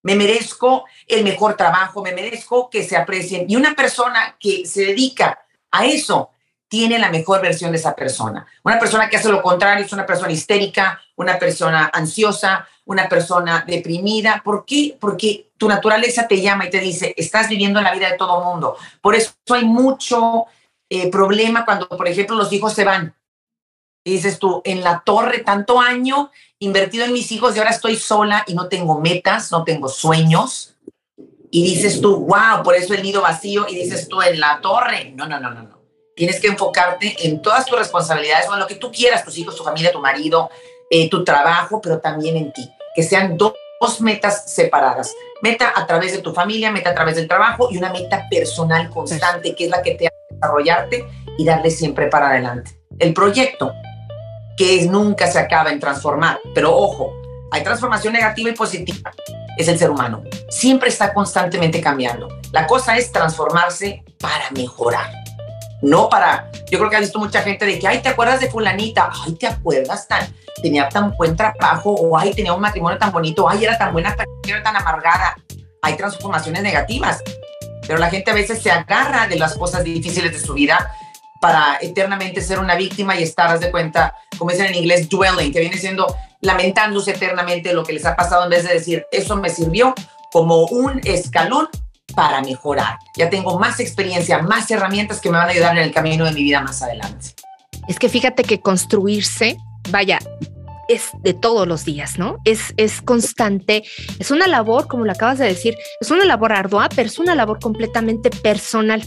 Me 0.02 0.14
merezco 0.14 0.84
el 1.06 1.24
mejor 1.24 1.56
trabajo, 1.56 2.02
me 2.02 2.12
merezco 2.12 2.68
que 2.68 2.82
se 2.82 2.96
aprecien. 2.96 3.46
Y 3.48 3.56
una 3.56 3.74
persona 3.74 4.36
que 4.38 4.66
se 4.66 4.86
dedica 4.86 5.44
a 5.70 5.86
eso 5.86 6.30
tiene 6.68 6.98
la 6.98 7.10
mejor 7.10 7.40
versión 7.40 7.70
de 7.70 7.78
esa 7.78 7.94
persona. 7.94 8.46
Una 8.64 8.78
persona 8.78 9.08
que 9.08 9.16
hace 9.16 9.28
lo 9.28 9.42
contrario 9.42 9.84
es 9.84 9.92
una 9.92 10.06
persona 10.06 10.32
histérica, 10.32 11.00
una 11.16 11.38
persona 11.38 11.90
ansiosa, 11.92 12.66
una 12.86 13.08
persona 13.08 13.64
deprimida. 13.66 14.42
¿Por 14.44 14.64
qué? 14.64 14.96
Porque 14.98 15.52
tu 15.56 15.68
naturaleza 15.68 16.26
te 16.26 16.40
llama 16.40 16.66
y 16.66 16.70
te 16.70 16.80
dice, 16.80 17.14
estás 17.16 17.48
viviendo 17.48 17.80
la 17.80 17.92
vida 17.92 18.10
de 18.10 18.16
todo 18.16 18.42
mundo. 18.42 18.76
Por 19.00 19.14
eso 19.14 19.32
hay 19.50 19.64
mucho 19.64 20.46
eh, 20.88 21.10
problema 21.10 21.64
cuando, 21.64 21.88
por 21.88 22.08
ejemplo, 22.08 22.36
los 22.36 22.52
hijos 22.52 22.72
se 22.72 22.84
van 22.84 23.14
y 24.04 24.12
dices 24.12 24.38
tú, 24.38 24.62
en 24.64 24.82
la 24.82 25.02
torre, 25.04 25.38
tanto 25.38 25.80
año 25.80 26.30
invertido 26.58 27.04
en 27.04 27.12
mis 27.12 27.30
hijos 27.32 27.54
y 27.54 27.58
ahora 27.58 27.70
estoy 27.70 27.96
sola 27.96 28.44
y 28.46 28.54
no 28.54 28.68
tengo 28.68 29.00
metas, 29.00 29.52
no 29.52 29.64
tengo 29.64 29.88
sueños. 29.88 30.74
Y 31.50 31.62
dices 31.62 32.00
tú, 32.00 32.16
wow, 32.16 32.62
por 32.64 32.74
eso 32.74 32.94
el 32.94 33.02
nido 33.02 33.20
vacío. 33.20 33.66
Y 33.68 33.74
dices 33.74 34.08
tú, 34.08 34.22
en 34.22 34.40
la 34.40 34.60
torre. 34.62 35.12
No, 35.14 35.26
no, 35.26 35.38
no, 35.38 35.50
no, 35.50 35.62
no. 35.62 35.82
Tienes 36.16 36.40
que 36.40 36.48
enfocarte 36.48 37.14
en 37.26 37.42
todas 37.42 37.66
tus 37.66 37.78
responsabilidades 37.78 38.48
o 38.48 38.54
en 38.54 38.60
lo 38.60 38.66
que 38.66 38.74
tú 38.74 38.90
quieras, 38.90 39.24
tus 39.24 39.36
hijos, 39.38 39.56
tu 39.56 39.62
familia, 39.62 39.92
tu 39.92 40.00
marido, 40.00 40.50
eh, 40.90 41.08
tu 41.08 41.24
trabajo, 41.24 41.80
pero 41.80 42.00
también 42.00 42.36
en 42.36 42.52
ti. 42.52 42.68
Que 42.94 43.02
sean 43.02 43.36
dos, 43.36 43.54
metas 44.00 44.52
separadas. 44.52 45.12
Meta 45.42 45.72
a 45.74 45.86
través 45.86 46.12
de 46.12 46.18
tu 46.18 46.32
familia, 46.32 46.70
meta 46.70 46.90
a 46.90 46.94
través 46.94 47.16
del 47.16 47.26
trabajo 47.26 47.68
y 47.70 47.76
una 47.76 47.90
meta 47.90 48.28
personal 48.30 48.88
constante, 48.90 49.56
que 49.56 49.64
es 49.64 49.70
la 49.70 49.82
que 49.82 49.96
te 49.96 50.06
hace 50.06 50.16
desarrollarte 50.30 51.04
y 51.36 51.44
darle 51.44 51.70
siempre 51.70 52.06
para 52.06 52.30
adelante. 52.30 52.78
El 53.00 53.12
proyecto 53.12 53.72
que 54.56 54.86
nunca 54.86 55.26
se 55.26 55.38
acaba 55.38 55.70
en 55.70 55.80
transformar. 55.80 56.40
Pero 56.54 56.76
ojo, 56.76 57.12
hay 57.50 57.62
transformación 57.62 58.12
negativa 58.12 58.50
y 58.50 58.54
positiva. 58.54 59.12
Es 59.58 59.68
el 59.68 59.78
ser 59.78 59.90
humano. 59.90 60.22
Siempre 60.48 60.88
está 60.88 61.12
constantemente 61.12 61.80
cambiando. 61.80 62.28
La 62.52 62.66
cosa 62.66 62.96
es 62.96 63.12
transformarse 63.12 64.02
para 64.18 64.50
mejorar. 64.50 65.10
no 65.82 66.08
para, 66.08 66.50
yo 66.70 66.78
creo 66.78 66.88
que 66.88 66.96
ha 66.96 67.00
visto 67.00 67.18
mucha 67.18 67.42
gente 67.42 67.66
de 67.66 67.78
que, 67.78 67.88
ay, 67.88 68.00
¿te 68.00 68.08
acuerdas 68.08 68.40
de 68.40 68.48
fulanita? 68.48 69.10
Ay, 69.24 69.34
¿te 69.34 69.48
acuerdas 69.48 70.06
tan, 70.06 70.26
tenía 70.62 70.88
tan 70.88 71.12
buen 71.16 71.36
trabajo, 71.36 71.90
o 71.90 72.16
ay, 72.16 72.32
tenía 72.32 72.54
un 72.54 72.60
matrimonio 72.60 72.98
tan 72.98 73.10
bonito, 73.10 73.48
ay, 73.48 73.64
era 73.64 73.76
tan 73.76 73.92
buena, 73.92 74.16
era 74.46 74.62
tan 74.62 74.76
amargada. 74.76 75.36
Hay 75.82 75.96
transformaciones 75.96 76.62
negativas, 76.62 77.20
pero 77.86 77.98
la 77.98 78.08
gente 78.08 78.30
a 78.30 78.34
veces 78.34 78.62
se 78.62 78.70
agarra 78.70 79.26
de 79.26 79.36
las 79.36 79.56
cosas 79.56 79.82
difíciles 79.82 80.32
de 80.32 80.38
su 80.38 80.54
vida 80.54 80.94
para 81.42 81.78
eternamente 81.80 82.40
ser 82.40 82.60
una 82.60 82.76
víctima 82.76 83.18
y 83.18 83.24
estar, 83.24 83.58
de 83.58 83.72
cuenta, 83.72 84.14
como 84.38 84.52
dicen 84.52 84.66
en 84.66 84.76
inglés, 84.76 85.08
dwelling, 85.08 85.52
que 85.52 85.58
viene 85.58 85.76
siendo 85.76 86.06
lamentándose 86.40 87.10
eternamente 87.10 87.72
lo 87.72 87.82
que 87.82 87.92
les 87.92 88.06
ha 88.06 88.14
pasado 88.14 88.44
en 88.44 88.50
vez 88.50 88.62
de 88.62 88.74
decir, 88.74 89.04
eso 89.10 89.34
me 89.34 89.50
sirvió 89.50 89.92
como 90.30 90.66
un 90.66 91.00
escalón 91.02 91.68
para 92.14 92.42
mejorar. 92.42 92.98
Ya 93.16 93.28
tengo 93.28 93.58
más 93.58 93.80
experiencia, 93.80 94.38
más 94.38 94.70
herramientas 94.70 95.20
que 95.20 95.30
me 95.30 95.38
van 95.38 95.48
a 95.48 95.50
ayudar 95.50 95.76
en 95.76 95.82
el 95.82 95.92
camino 95.92 96.24
de 96.24 96.30
mi 96.30 96.44
vida 96.44 96.60
más 96.60 96.80
adelante. 96.80 97.34
Es 97.88 97.98
que 97.98 98.08
fíjate 98.08 98.44
que 98.44 98.60
construirse, 98.60 99.56
vaya, 99.90 100.20
es 100.92 101.10
de 101.22 101.34
todos 101.34 101.66
los 101.66 101.84
días, 101.84 102.18
¿no? 102.18 102.38
Es, 102.44 102.74
es 102.76 103.02
constante, 103.02 103.84
es 104.18 104.30
una 104.30 104.46
labor, 104.46 104.88
como 104.88 105.04
lo 105.04 105.12
acabas 105.12 105.38
de 105.38 105.46
decir, 105.46 105.76
es 106.00 106.10
una 106.10 106.24
labor 106.24 106.52
ardua, 106.52 106.88
pero 106.94 107.08
es 107.08 107.18
una 107.18 107.34
labor 107.34 107.58
completamente 107.60 108.30
personal. 108.30 109.02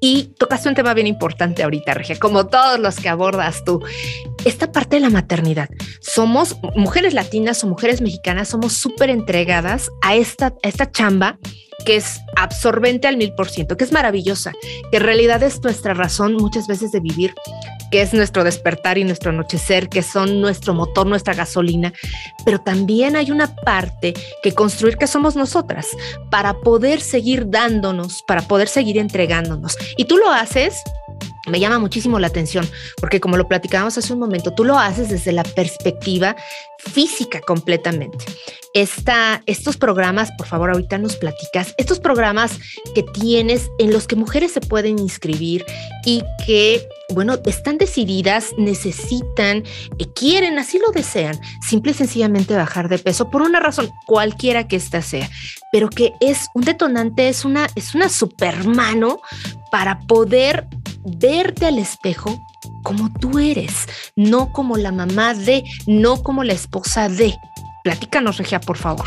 Y 0.00 0.34
tocaste 0.38 0.68
un 0.68 0.74
tema 0.74 0.94
bien 0.94 1.06
importante 1.06 1.62
ahorita, 1.62 1.94
Regia, 1.94 2.18
como 2.18 2.46
todos 2.46 2.78
los 2.78 2.96
que 2.96 3.08
abordas 3.08 3.64
tú. 3.64 3.82
Esta 4.44 4.70
parte 4.70 4.96
de 4.96 5.00
la 5.00 5.10
maternidad. 5.10 5.68
Somos 6.00 6.56
mujeres 6.74 7.14
latinas 7.14 7.64
o 7.64 7.66
mujeres 7.66 8.00
mexicanas, 8.00 8.48
somos 8.48 8.74
súper 8.74 9.10
entregadas 9.10 9.90
a 10.02 10.14
esta, 10.14 10.54
a 10.62 10.68
esta 10.68 10.90
chamba 10.90 11.38
que 11.84 11.96
es 11.96 12.20
absorbente 12.36 13.08
al 13.08 13.16
mil 13.16 13.34
por 13.34 13.48
ciento, 13.48 13.76
que 13.76 13.84
es 13.84 13.92
maravillosa, 13.92 14.52
que 14.90 14.96
en 14.96 15.02
realidad 15.02 15.42
es 15.42 15.62
nuestra 15.62 15.94
razón 15.94 16.34
muchas 16.34 16.66
veces 16.66 16.92
de 16.92 17.00
vivir, 17.00 17.34
que 17.90 18.02
es 18.02 18.12
nuestro 18.14 18.44
despertar 18.44 18.98
y 18.98 19.04
nuestro 19.04 19.30
anochecer, 19.30 19.88
que 19.88 20.02
son 20.02 20.40
nuestro 20.40 20.74
motor, 20.74 21.06
nuestra 21.06 21.34
gasolina, 21.34 21.92
pero 22.44 22.60
también 22.60 23.16
hay 23.16 23.30
una 23.30 23.54
parte 23.54 24.14
que 24.42 24.52
construir 24.52 24.96
que 24.96 25.06
somos 25.06 25.36
nosotras 25.36 25.88
para 26.30 26.54
poder 26.54 27.00
seguir 27.00 27.50
dándonos, 27.50 28.22
para 28.22 28.42
poder 28.42 28.68
seguir 28.68 28.98
entregándonos. 28.98 29.76
Y 29.96 30.04
tú 30.04 30.16
lo 30.16 30.30
haces 30.30 30.82
me 31.46 31.60
llama 31.60 31.78
muchísimo 31.78 32.18
la 32.18 32.28
atención, 32.28 32.68
porque 33.00 33.20
como 33.20 33.36
lo 33.36 33.48
platicábamos 33.48 33.98
hace 33.98 34.12
un 34.12 34.18
momento, 34.18 34.54
tú 34.54 34.64
lo 34.64 34.78
haces 34.78 35.08
desde 35.08 35.32
la 35.32 35.42
perspectiva 35.42 36.36
física 36.78 37.40
completamente. 37.40 38.24
Esta, 38.74 39.42
estos 39.46 39.76
programas, 39.76 40.30
por 40.36 40.46
favor, 40.46 40.70
ahorita 40.70 40.98
nos 40.98 41.16
platicas, 41.16 41.74
estos 41.78 42.00
programas 42.00 42.58
que 42.94 43.02
tienes 43.02 43.70
en 43.78 43.92
los 43.92 44.06
que 44.06 44.16
mujeres 44.16 44.52
se 44.52 44.60
pueden 44.60 44.98
inscribir 44.98 45.64
y 46.04 46.22
que, 46.44 46.86
bueno, 47.10 47.38
están 47.46 47.78
decididas, 47.78 48.52
necesitan, 48.58 49.58
eh, 49.98 50.06
quieren, 50.14 50.58
así 50.58 50.78
lo 50.78 50.90
desean, 50.90 51.38
simple 51.66 51.92
y 51.92 51.94
sencillamente 51.94 52.56
bajar 52.56 52.88
de 52.88 52.98
peso 52.98 53.30
por 53.30 53.42
una 53.42 53.60
razón, 53.60 53.90
cualquiera 54.06 54.66
que 54.66 54.76
ésta 54.76 55.02
sea, 55.02 55.30
pero 55.70 55.88
que 55.88 56.12
es 56.20 56.48
un 56.54 56.64
detonante, 56.64 57.28
es 57.28 57.44
una, 57.44 57.68
es 57.76 57.94
una 57.94 58.08
supermano 58.08 59.20
para 59.70 60.00
poder 60.00 60.66
verte 61.04 61.66
al 61.66 61.78
espejo 61.78 62.42
como 62.82 63.12
tú 63.20 63.38
eres, 63.38 63.86
no 64.16 64.52
como 64.52 64.76
la 64.76 64.92
mamá 64.92 65.34
de, 65.34 65.64
no 65.86 66.22
como 66.22 66.44
la 66.44 66.52
esposa 66.52 67.08
de. 67.08 67.34
Platícanos, 67.82 68.38
Regia, 68.38 68.60
por 68.60 68.76
favor. 68.76 69.06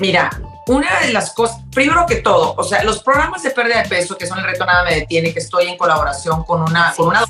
Mira, 0.00 0.30
una 0.66 1.00
de 1.00 1.12
las 1.12 1.32
cosas, 1.34 1.60
primero 1.70 2.06
que 2.06 2.16
todo, 2.16 2.54
o 2.56 2.64
sea, 2.64 2.82
los 2.82 3.02
programas 3.02 3.42
de 3.42 3.50
pérdida 3.50 3.82
de 3.82 3.88
peso, 3.88 4.16
que 4.16 4.26
son 4.26 4.38
el 4.38 4.44
reto 4.44 4.64
Nada 4.64 4.84
Me 4.84 4.94
Detiene, 4.94 5.32
que 5.32 5.38
estoy 5.38 5.68
en 5.68 5.76
colaboración 5.76 6.44
con 6.44 6.62
una, 6.62 6.92
con 6.96 7.08
una 7.08 7.24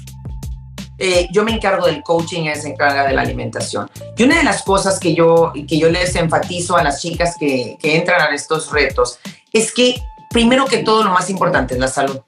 eh, 0.98 1.28
yo 1.32 1.42
me 1.42 1.52
encargo 1.52 1.86
del 1.86 2.02
coaching, 2.02 2.42
ella 2.42 2.54
se 2.54 2.68
encarga 2.68 3.04
de 3.04 3.12
la 3.12 3.22
alimentación. 3.22 3.90
Y 4.16 4.22
una 4.22 4.38
de 4.38 4.44
las 4.44 4.62
cosas 4.62 5.00
que 5.00 5.14
yo, 5.14 5.52
que 5.52 5.76
yo 5.78 5.90
les 5.90 6.14
enfatizo 6.14 6.76
a 6.76 6.84
las 6.84 7.02
chicas 7.02 7.36
que, 7.38 7.76
que 7.80 7.96
entran 7.96 8.20
a 8.20 8.34
estos 8.34 8.70
retos 8.70 9.18
es 9.52 9.72
que, 9.72 10.00
primero 10.30 10.64
que 10.66 10.78
todo, 10.78 11.02
lo 11.02 11.10
más 11.10 11.28
importante 11.28 11.74
es 11.74 11.80
la 11.80 11.88
salud. 11.88 12.20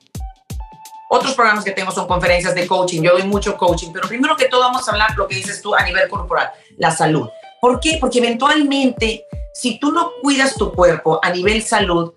Otros 1.15 1.35
programas 1.35 1.65
que 1.65 1.71
tenemos 1.71 1.95
son 1.95 2.09
conferencias 2.09 2.57
de 2.57 2.67
coaching. 2.67 3.01
Yo 3.01 3.13
doy 3.13 3.23
mucho 3.23 3.57
coaching, 3.57 3.93
pero 3.93 4.09
primero 4.09 4.35
que 4.35 4.47
todo 4.47 4.63
vamos 4.63 4.89
a 4.89 4.91
hablar 4.91 5.17
lo 5.17 5.29
que 5.29 5.37
dices 5.37 5.63
tú 5.63 5.73
a 5.73 5.85
nivel 5.85 6.09
corporal, 6.09 6.51
la 6.77 6.91
salud. 6.91 7.29
¿Por 7.61 7.79
qué? 7.79 7.99
Porque 8.01 8.19
eventualmente, 8.19 9.25
si 9.55 9.79
tú 9.79 9.93
no 9.93 10.11
cuidas 10.21 10.57
tu 10.57 10.73
cuerpo 10.73 11.21
a 11.23 11.31
nivel 11.31 11.63
salud, 11.63 12.13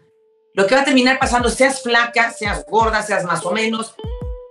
lo 0.56 0.66
que 0.66 0.74
va 0.74 0.82
a 0.82 0.84
terminar 0.84 1.20
pasando, 1.20 1.48
seas 1.48 1.84
flaca, 1.84 2.32
seas 2.32 2.66
gorda, 2.68 3.04
seas 3.04 3.24
más 3.24 3.46
o 3.46 3.51
menos, 3.51 3.94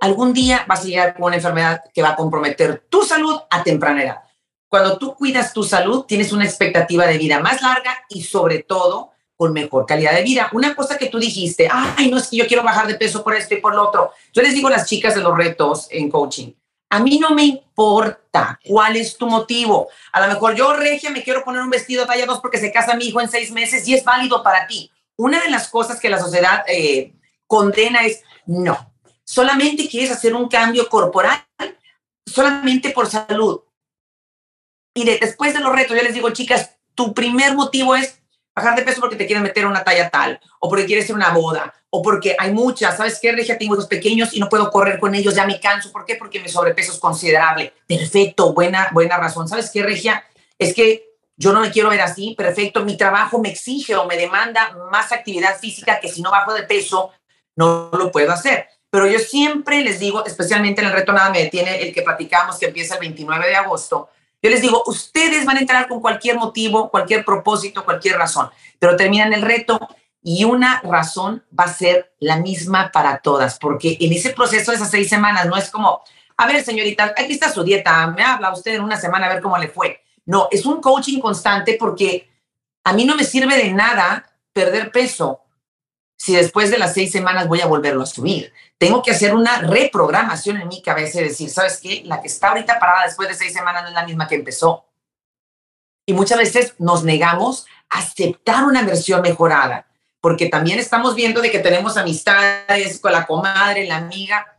algún 0.00 0.32
día 0.32 0.64
vas 0.68 0.82
a 0.82 0.84
llegar 0.84 1.14
con 1.14 1.24
una 1.24 1.36
enfermedad 1.36 1.82
que 1.92 2.02
va 2.02 2.10
a 2.10 2.16
comprometer 2.16 2.86
tu 2.88 3.02
salud 3.02 3.40
a 3.50 3.64
temprana 3.64 4.04
edad. 4.04 4.20
Cuando 4.68 4.96
tú 4.96 5.16
cuidas 5.16 5.52
tu 5.52 5.64
salud, 5.64 6.04
tienes 6.04 6.30
una 6.30 6.44
expectativa 6.44 7.04
de 7.04 7.18
vida 7.18 7.40
más 7.40 7.62
larga 7.62 8.04
y 8.08 8.22
sobre 8.22 8.62
todo 8.62 9.10
con 9.36 9.52
mejor 9.52 9.86
calidad 9.86 10.14
de 10.14 10.22
vida. 10.22 10.48
Una 10.52 10.74
cosa 10.74 10.96
que 10.96 11.06
tú 11.06 11.18
dijiste, 11.18 11.68
ay, 11.70 12.10
no 12.10 12.16
es 12.16 12.28
que 12.28 12.36
yo 12.36 12.46
quiero 12.46 12.62
bajar 12.62 12.86
de 12.86 12.94
peso 12.94 13.22
por 13.22 13.34
esto 13.34 13.54
y 13.54 13.60
por 13.60 13.74
lo 13.74 13.88
otro. 13.88 14.12
Yo 14.32 14.42
les 14.42 14.54
digo 14.54 14.68
a 14.68 14.72
las 14.72 14.88
chicas 14.88 15.14
de 15.14 15.20
los 15.20 15.36
retos 15.36 15.88
en 15.90 16.10
coaching, 16.10 16.52
a 16.88 17.00
mí 17.00 17.18
no 17.18 17.30
me 17.30 17.44
importa 17.44 18.58
cuál 18.64 18.96
es 18.96 19.16
tu 19.16 19.26
motivo. 19.26 19.88
A 20.12 20.20
lo 20.20 20.32
mejor 20.32 20.54
yo, 20.54 20.72
Regia, 20.72 21.10
me 21.10 21.22
quiero 21.22 21.44
poner 21.44 21.62
un 21.62 21.70
vestido 21.70 22.06
talla 22.06 22.26
2 22.26 22.40
porque 22.40 22.58
se 22.58 22.72
casa 22.72 22.94
mi 22.94 23.06
hijo 23.06 23.20
en 23.20 23.28
seis 23.28 23.50
meses 23.50 23.86
y 23.88 23.94
es 23.94 24.04
válido 24.04 24.42
para 24.42 24.66
ti. 24.66 24.90
Una 25.16 25.42
de 25.42 25.50
las 25.50 25.68
cosas 25.68 25.98
que 25.98 26.08
la 26.08 26.20
sociedad 26.20 26.64
eh, 26.68 27.12
condena 27.46 28.04
es, 28.04 28.22
no, 28.46 28.92
solamente 29.24 29.88
quieres 29.88 30.10
hacer 30.10 30.34
un 30.34 30.48
cambio 30.48 30.88
corporal, 30.88 31.44
solamente 32.24 32.90
por 32.90 33.08
salud. 33.08 33.60
Y 34.94 35.04
después 35.04 35.52
de 35.52 35.60
los 35.60 35.74
retos, 35.74 35.96
yo 35.96 36.02
les 36.02 36.14
digo, 36.14 36.30
chicas, 36.30 36.76
tu 36.94 37.12
primer 37.12 37.54
motivo 37.54 37.96
es 37.96 38.22
bajar 38.56 38.74
de 38.74 38.82
peso 38.82 39.00
porque 39.00 39.16
te 39.16 39.26
quieren 39.26 39.42
meter 39.42 39.66
una 39.66 39.84
talla 39.84 40.08
tal, 40.08 40.40
o 40.58 40.68
porque 40.68 40.86
quieres 40.86 41.04
hacer 41.04 41.14
una 41.14 41.28
boda, 41.30 41.74
o 41.90 42.00
porque 42.00 42.34
hay 42.38 42.52
muchas, 42.52 42.96
¿sabes 42.96 43.18
qué, 43.20 43.30
Regia? 43.32 43.58
Tengo 43.58 43.74
hijos 43.74 43.86
pequeños 43.86 44.32
y 44.32 44.40
no 44.40 44.48
puedo 44.48 44.70
correr 44.70 44.98
con 44.98 45.14
ellos, 45.14 45.34
ya 45.34 45.46
me 45.46 45.60
canso. 45.60 45.92
¿Por 45.92 46.06
qué? 46.06 46.16
Porque 46.16 46.40
mi 46.40 46.48
sobrepeso 46.48 46.92
es 46.92 46.98
considerable. 46.98 47.74
Perfecto, 47.86 48.54
buena, 48.54 48.88
buena 48.92 49.18
razón. 49.18 49.46
¿Sabes 49.46 49.70
qué, 49.70 49.82
Regia? 49.82 50.24
Es 50.58 50.74
que 50.74 51.06
yo 51.36 51.52
no 51.52 51.60
me 51.60 51.70
quiero 51.70 51.90
ver 51.90 52.00
así, 52.00 52.34
perfecto. 52.34 52.82
Mi 52.82 52.96
trabajo 52.96 53.38
me 53.38 53.50
exige 53.50 53.94
o 53.94 54.06
me 54.06 54.16
demanda 54.16 54.74
más 54.90 55.12
actividad 55.12 55.58
física 55.58 56.00
que 56.00 56.08
si 56.08 56.22
no 56.22 56.30
bajo 56.30 56.54
de 56.54 56.62
peso, 56.62 57.10
no 57.56 57.90
lo 57.92 58.10
puedo 58.10 58.32
hacer. 58.32 58.68
Pero 58.88 59.06
yo 59.06 59.18
siempre 59.18 59.82
les 59.82 59.98
digo, 59.98 60.24
especialmente 60.24 60.80
en 60.80 60.86
el 60.86 60.94
reto 60.94 61.12
Nada 61.12 61.28
Me 61.28 61.42
Detiene, 61.42 61.82
el 61.82 61.92
que 61.92 62.00
platicamos 62.00 62.58
que 62.58 62.66
empieza 62.66 62.94
el 62.94 63.00
29 63.00 63.48
de 63.48 63.56
agosto, 63.56 64.08
yo 64.46 64.52
les 64.52 64.62
digo, 64.62 64.84
ustedes 64.86 65.44
van 65.44 65.56
a 65.56 65.60
entrar 65.60 65.88
con 65.88 66.00
cualquier 66.00 66.36
motivo, 66.36 66.88
cualquier 66.88 67.24
propósito, 67.24 67.84
cualquier 67.84 68.16
razón, 68.16 68.48
pero 68.78 68.94
terminan 68.94 69.32
el 69.32 69.42
reto 69.42 69.76
y 70.22 70.44
una 70.44 70.80
razón 70.82 71.44
va 71.58 71.64
a 71.64 71.74
ser 71.74 72.14
la 72.20 72.36
misma 72.36 72.92
para 72.92 73.18
todas, 73.18 73.58
porque 73.58 73.96
en 74.00 74.12
ese 74.12 74.30
proceso 74.30 74.70
de 74.70 74.76
esas 74.76 74.90
seis 74.90 75.08
semanas 75.08 75.46
no 75.46 75.56
es 75.56 75.68
como, 75.68 76.00
a 76.36 76.46
ver, 76.46 76.64
señorita, 76.64 77.12
aquí 77.16 77.32
está 77.32 77.52
su 77.52 77.64
dieta, 77.64 78.06
me 78.06 78.22
habla 78.22 78.52
usted 78.52 78.76
en 78.76 78.82
una 78.82 78.96
semana 78.96 79.26
a 79.26 79.34
ver 79.34 79.42
cómo 79.42 79.58
le 79.58 79.66
fue. 79.66 80.00
No, 80.26 80.46
es 80.52 80.64
un 80.64 80.80
coaching 80.80 81.18
constante 81.18 81.76
porque 81.78 82.30
a 82.84 82.92
mí 82.92 83.04
no 83.04 83.16
me 83.16 83.24
sirve 83.24 83.56
de 83.56 83.72
nada 83.72 84.32
perder 84.52 84.92
peso 84.92 85.40
si 86.16 86.34
después 86.34 86.70
de 86.70 86.78
las 86.78 86.94
seis 86.94 87.12
semanas 87.12 87.46
voy 87.46 87.60
a 87.60 87.66
volverlo 87.66 88.02
a 88.02 88.06
subir. 88.06 88.52
Tengo 88.78 89.02
que 89.02 89.10
hacer 89.10 89.34
una 89.34 89.58
reprogramación 89.58 90.60
en 90.60 90.68
mi 90.68 90.82
cabeza 90.82 91.20
y 91.20 91.24
decir, 91.24 91.50
¿sabes 91.50 91.78
qué? 91.80 92.02
La 92.04 92.20
que 92.20 92.28
está 92.28 92.48
ahorita 92.48 92.78
parada 92.78 93.06
después 93.06 93.28
de 93.28 93.34
seis 93.34 93.52
semanas 93.52 93.82
no 93.82 93.88
es 93.88 93.94
la 93.94 94.06
misma 94.06 94.26
que 94.26 94.34
empezó. 94.34 94.86
Y 96.06 96.12
muchas 96.12 96.38
veces 96.38 96.74
nos 96.78 97.04
negamos 97.04 97.66
a 97.90 97.98
aceptar 97.98 98.64
una 98.64 98.82
versión 98.82 99.22
mejorada, 99.22 99.86
porque 100.20 100.48
también 100.48 100.78
estamos 100.78 101.14
viendo 101.14 101.40
de 101.40 101.50
que 101.50 101.58
tenemos 101.58 101.96
amistades 101.96 102.98
con 103.00 103.12
la 103.12 103.26
comadre, 103.26 103.86
la 103.86 103.96
amiga. 103.96 104.58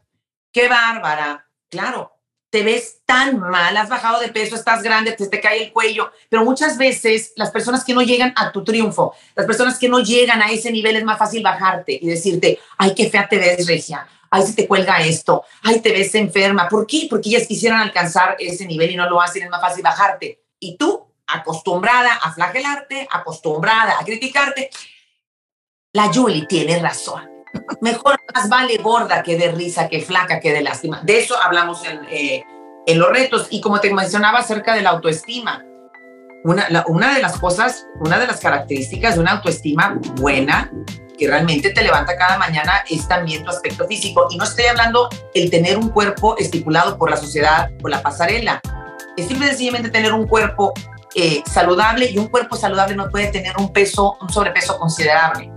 ¡Qué 0.52 0.68
bárbara! 0.68 1.48
Claro, 1.70 2.17
te 2.50 2.64
ves 2.64 3.02
tan 3.06 3.40
mal, 3.40 3.76
has 3.76 3.90
bajado 3.90 4.20
de 4.22 4.30
peso, 4.30 4.56
estás 4.56 4.82
grande, 4.82 5.12
te, 5.12 5.28
te 5.28 5.42
cae 5.42 5.64
el 5.64 5.74
cuello, 5.74 6.12
pero 6.30 6.46
muchas 6.46 6.78
veces 6.78 7.34
las 7.36 7.52
personas 7.52 7.84
que 7.84 7.94
no 7.94 8.02
llegan 8.02 8.34
a 8.38 8.52
tu 8.52 8.64
triunfo, 8.64 9.14
las 9.36 9.46
personas 9.46 9.78
que 9.78 9.90
no 9.90 10.00
llegan 10.00 10.42
a 10.42 10.52
ese 10.52 10.72
nivel 10.72 10.96
es 10.96 11.04
más 11.04 11.18
fácil 11.18 11.44
bajarte 11.44 12.00
y 12.02 12.08
decirte, 12.08 12.60
ay, 12.78 12.94
qué 12.96 13.10
fea 13.10 13.28
te 13.28 13.38
ves, 13.38 13.68
Regia, 13.68 14.08
ay, 14.30 14.44
si 14.44 14.56
te 14.56 14.68
cuelga 14.68 15.02
esto, 15.02 15.44
ay, 15.64 15.82
te 15.82 15.92
ves 15.92 16.16
enferma. 16.16 16.70
¿Por 16.70 16.88
qué? 16.88 17.08
Porque 17.10 17.30
ellas 17.30 17.48
quisieran 17.48 17.82
alcanzar 17.82 18.38
ese 18.40 18.66
nivel 18.66 18.92
y 18.92 18.96
no 18.96 19.10
lo 19.10 19.22
hacen, 19.22 19.44
es 19.44 19.50
más 19.50 19.62
fácil 19.62 19.84
bajarte. 19.84 20.44
Y 20.60 20.78
tú, 20.78 21.06
acostumbrada 21.28 22.14
a 22.14 22.32
flagelarte, 22.32 23.08
acostumbrada 23.12 24.00
a 24.00 24.06
criticarte, 24.06 24.70
la 25.92 26.12
Julie 26.14 26.46
tiene 26.48 26.80
razón 26.80 27.37
Mejor 27.82 28.20
más 28.34 28.50
vale 28.50 28.78
gorda 28.78 29.24
que 29.24 29.38
de 29.38 29.52
risa, 29.52 29.88
que 29.88 30.02
flaca, 30.02 30.40
que 30.40 30.54
de 30.54 30.62
lástima. 30.62 31.02
De 31.04 31.20
eso 31.20 31.36
hablamos 31.42 31.86
en, 31.86 32.06
eh, 32.10 32.44
en 32.86 33.00
los 33.00 33.10
retos. 33.10 33.48
Y 33.50 33.62
como 33.62 33.80
te 33.80 33.94
mencionaba 33.94 34.40
acerca 34.40 34.74
de 34.74 34.82
la 34.82 34.92
autoestima, 34.92 35.64
una, 36.44 36.68
una 36.88 37.14
de 37.14 37.22
las 37.22 37.38
cosas, 37.40 37.86
una 38.00 38.20
de 38.20 38.28
las 38.28 38.40
características 38.40 39.16
de 39.16 39.22
una 39.22 39.32
autoestima 39.34 40.00
buena 40.16 40.72
que 41.18 41.28
realmente 41.28 41.72
te 41.72 41.82
levanta 41.82 42.16
cada 42.16 42.38
mañana 42.38 42.84
es 42.90 43.08
también 43.08 43.44
tu 43.44 43.50
aspecto 43.50 43.88
físico. 43.88 44.28
Y 44.30 44.38
no 44.38 44.44
estoy 44.44 44.66
hablando 44.66 45.10
el 45.34 45.50
tener 45.50 45.78
un 45.78 45.90
cuerpo 45.90 46.38
estipulado 46.38 46.98
por 46.98 47.10
la 47.10 47.18
sociedad, 47.18 47.70
por 47.82 47.92
la 47.92 48.02
pasarela. 48.02 48.62
Es 49.18 49.28
simple 49.28 49.48
sencillamente 49.48 49.90
tener 49.90 50.14
un 50.14 50.28
cuerpo 50.28 50.74
eh, 51.16 51.42
saludable 51.46 52.10
y 52.12 52.18
un 52.20 52.28
cuerpo 52.28 52.56
saludable 52.56 52.96
no 52.96 53.10
puede 53.10 53.28
tener 53.28 53.56
un 53.58 53.74
peso, 53.74 54.18
un 54.22 54.30
sobrepeso 54.30 54.78
considerable. 54.78 55.52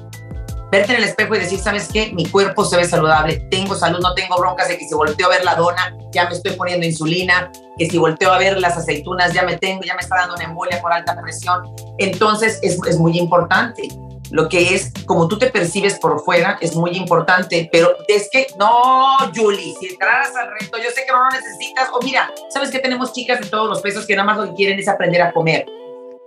Verte 0.71 0.93
en 0.93 0.99
el 0.99 1.05
espejo 1.05 1.35
y 1.35 1.41
decir, 1.41 1.59
¿sabes 1.59 1.89
qué? 1.93 2.13
Mi 2.13 2.27
cuerpo 2.27 2.65
se 2.65 2.77
ve 2.77 2.85
saludable, 2.85 3.39
tengo 3.51 3.75
salud, 3.75 3.99
no 4.01 4.15
tengo 4.15 4.37
broncas 4.39 4.69
de 4.69 4.79
que 4.79 4.87
si 4.87 4.95
volteo 4.95 5.27
a 5.27 5.31
ver 5.31 5.45
la 5.45 5.57
dona, 5.57 5.97
ya 6.13 6.29
me 6.29 6.37
estoy 6.37 6.53
poniendo 6.53 6.87
insulina, 6.87 7.51
que 7.77 7.91
si 7.91 7.99
volteo 7.99 8.33
a 8.33 8.39
ver 8.39 8.59
las 8.59 8.77
aceitunas, 8.77 9.33
ya 9.33 9.43
me 9.43 9.57
tengo, 9.57 9.83
ya 9.83 9.95
me 9.95 10.01
está 10.01 10.17
dando 10.17 10.35
una 10.37 10.45
embolia 10.45 10.81
por 10.81 10.93
alta 10.93 11.21
presión. 11.21 11.75
Entonces, 11.99 12.61
es, 12.63 12.79
es 12.87 12.99
muy 12.99 13.19
importante 13.19 13.89
lo 14.31 14.49
que 14.49 14.75
es 14.75 14.93
como 15.07 15.29
tú 15.29 15.39
te 15.39 15.51
percibes 15.51 15.99
por 15.99 16.21
fuera 16.21 16.59
es 16.61 16.75
muy 16.75 16.93
importante, 16.93 17.69
pero 17.73 17.97
es 18.09 18.29
que 18.31 18.47
no, 18.59 19.17
Julie, 19.35 19.75
si 19.81 19.89
entraras 19.89 20.35
al 20.37 20.51
reto, 20.59 20.79
yo 20.79 20.91
sé 20.91 21.05
que 21.05 21.13
no 21.13 21.25
lo 21.25 21.31
necesitas, 21.31 21.89
o 21.93 22.01
mira, 22.03 22.31
sabes 22.49 22.71
que 22.71 22.79
tenemos 22.79 23.13
chicas 23.13 23.41
de 23.41 23.49
todos 23.49 23.69
los 23.69 23.81
pesos 23.81 24.07
que 24.07 24.15
nada 24.15 24.27
más 24.27 24.39
lo 24.39 24.51
que 24.51 24.55
quieren 24.55 24.79
es 24.79 24.89
aprender 24.89 25.23
a 25.23 25.33
comer. 25.33 25.67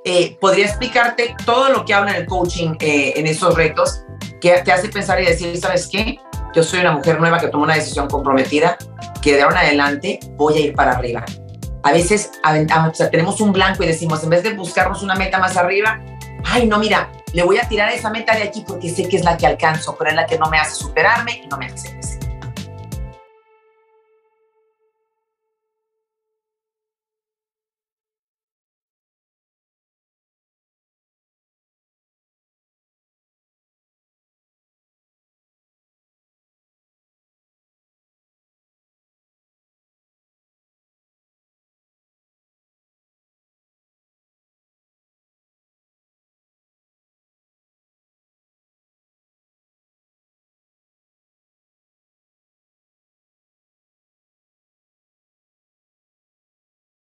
Eh, 0.06 0.38
podría 0.42 0.66
explicarte 0.66 1.34
todo 1.46 1.70
lo 1.70 1.86
que 1.86 1.94
habla 1.94 2.12
en 2.12 2.18
el 2.18 2.26
coaching 2.28 2.76
eh, 2.82 3.14
en 3.16 3.26
esos 3.26 3.56
retos, 3.56 4.04
que 4.44 4.52
te 4.62 4.74
hace 4.74 4.90
pensar 4.90 5.22
y 5.22 5.26
decir, 5.26 5.58
¿sabes 5.58 5.88
qué? 5.88 6.20
Yo 6.54 6.64
soy 6.64 6.82
una 6.82 6.92
mujer 6.92 7.18
nueva 7.18 7.40
que 7.40 7.48
tomó 7.48 7.64
una 7.64 7.76
decisión 7.76 8.10
comprometida, 8.10 8.78
que 9.22 9.36
de 9.36 9.42
ahora 9.42 9.62
en 9.62 9.68
adelante 9.68 10.20
voy 10.36 10.56
a 10.56 10.60
ir 10.60 10.76
para 10.76 10.92
arriba. 10.92 11.24
A 11.82 11.94
veces 11.94 12.30
sea, 12.94 13.10
tenemos 13.10 13.40
un 13.40 13.54
blanco 13.54 13.84
y 13.84 13.88
decimos, 13.88 14.22
en 14.22 14.30
vez 14.30 14.44
de 14.44 14.54
buscarnos 14.54 15.02
una 15.02 15.16
meta 15.16 15.40
más 15.40 15.56
arriba, 15.56 16.02
ay, 16.44 16.68
no, 16.68 16.78
mira, 16.78 17.10
le 17.32 17.44
voy 17.44 17.58
a 17.58 17.70
tirar 17.70 17.90
esa 17.94 18.10
meta 18.10 18.36
de 18.36 18.44
aquí 18.44 18.66
porque 18.68 18.90
sé 18.90 19.08
que 19.08 19.16
es 19.16 19.24
la 19.24 19.38
que 19.38 19.48
alcanzo, 19.48 19.96
pero 19.98 20.10
es 20.10 20.16
la 20.18 20.26
que 20.26 20.38
no 20.38 20.50
me 20.50 20.60
hace 20.60 20.76
superarme 20.76 21.42
y 21.46 21.48
no 21.48 21.58
me 21.58 21.68
hace 21.68 21.94
crecer. 21.94 22.13